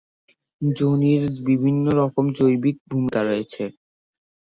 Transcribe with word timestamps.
যোনির 0.61 1.23
বিভিন্ন 1.47 1.85
রকম 1.99 2.25
জৈবিক 2.37 2.77
ভূমিকা 2.89 3.21
রয়েছে। 3.23 3.63